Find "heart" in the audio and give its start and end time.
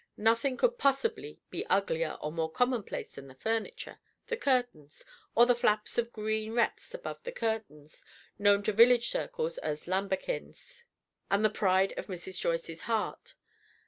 12.81-13.35